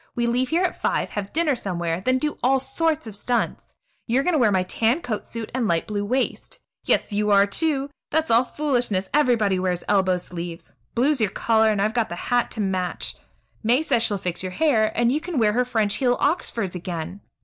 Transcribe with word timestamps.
We 0.15 0.25
leave 0.25 0.49
here 0.49 0.63
at 0.63 0.81
five, 0.81 1.11
have 1.11 1.31
dinner 1.31 1.53
somewhere, 1.55 2.01
then 2.01 2.17
do 2.17 2.39
all 2.41 2.59
sorts 2.59 3.05
of 3.05 3.15
stunts. 3.15 3.75
You 4.07 4.19
are 4.19 4.23
going 4.23 4.33
to 4.33 4.39
wear 4.39 4.51
my 4.51 4.63
tan 4.63 4.99
coat 5.01 5.27
suit 5.27 5.51
and 5.53 5.67
light 5.67 5.85
blue 5.85 6.03
waist. 6.03 6.57
Yes, 6.85 7.13
you 7.13 7.29
are, 7.29 7.45
too! 7.45 7.91
That's 8.09 8.31
all 8.31 8.43
foolishness; 8.43 9.09
everybody 9.13 9.59
wears 9.59 9.83
elbow 9.87 10.17
sleeves. 10.17 10.73
Blue's 10.95 11.21
your 11.21 11.29
color, 11.29 11.71
and 11.71 11.79
I've 11.79 11.93
got 11.93 12.09
the 12.09 12.15
hat 12.15 12.49
to 12.49 12.59
match. 12.61 13.15
May 13.61 13.83
says 13.83 14.01
she'll 14.01 14.17
fix 14.17 14.41
your 14.41 14.53
hair, 14.53 14.91
and 14.97 15.11
you 15.11 15.21
can 15.21 15.37
wear 15.37 15.53
her 15.53 15.63
French 15.63 15.93
heel 15.97 16.17
Oxfords 16.19 16.73
again. 16.73 17.21